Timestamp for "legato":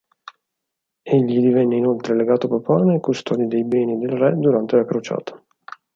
2.15-2.47